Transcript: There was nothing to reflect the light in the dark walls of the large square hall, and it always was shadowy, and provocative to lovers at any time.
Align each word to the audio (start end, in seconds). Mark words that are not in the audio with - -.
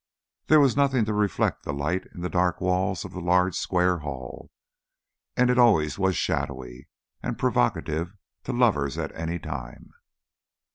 There 0.47 0.59
was 0.59 0.75
nothing 0.75 1.05
to 1.05 1.13
reflect 1.13 1.61
the 1.61 1.71
light 1.75 2.07
in 2.15 2.21
the 2.21 2.27
dark 2.29 2.59
walls 2.59 3.05
of 3.05 3.11
the 3.11 3.21
large 3.21 3.55
square 3.55 3.99
hall, 3.99 4.49
and 5.37 5.51
it 5.51 5.59
always 5.59 5.99
was 5.99 6.17
shadowy, 6.17 6.87
and 7.21 7.37
provocative 7.37 8.15
to 8.45 8.51
lovers 8.51 8.97
at 8.97 9.15
any 9.15 9.37
time. 9.37 9.91